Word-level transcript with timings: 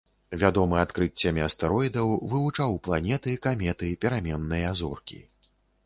Вядомы 0.43 0.79
адкрыццямі 0.83 1.43
астэроідаў, 1.49 2.15
вывучаў 2.33 2.71
планеты, 2.91 3.39
каметы, 3.47 3.95
пераменныя 4.07 4.77
зоркі. 4.85 5.27